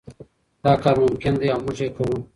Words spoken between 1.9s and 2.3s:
کوو.